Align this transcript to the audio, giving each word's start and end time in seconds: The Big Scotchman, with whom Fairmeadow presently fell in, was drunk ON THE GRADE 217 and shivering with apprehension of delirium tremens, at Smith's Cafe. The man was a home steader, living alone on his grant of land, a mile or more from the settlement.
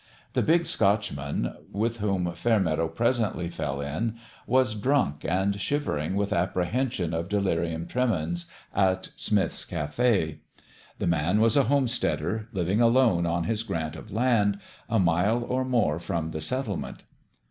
The 0.33 0.41
Big 0.41 0.65
Scotchman, 0.65 1.53
with 1.71 1.97
whom 1.97 2.31
Fairmeadow 2.31 2.87
presently 2.87 3.49
fell 3.49 3.81
in, 3.81 4.15
was 4.47 4.73
drunk 4.73 5.07
ON 5.07 5.13
THE 5.13 5.27
GRADE 5.27 5.29
217 5.29 5.43
and 5.43 5.61
shivering 5.61 6.15
with 6.15 6.33
apprehension 6.33 7.13
of 7.13 7.29
delirium 7.29 7.85
tremens, 7.85 8.47
at 8.73 9.11
Smith's 9.15 9.63
Cafe. 9.63 10.39
The 10.97 11.05
man 11.05 11.39
was 11.39 11.55
a 11.55 11.65
home 11.65 11.85
steader, 11.85 12.47
living 12.51 12.81
alone 12.81 13.27
on 13.27 13.43
his 13.43 13.61
grant 13.61 13.95
of 13.95 14.11
land, 14.11 14.57
a 14.89 14.97
mile 14.97 15.43
or 15.43 15.63
more 15.63 15.99
from 15.99 16.31
the 16.31 16.41
settlement. 16.41 17.03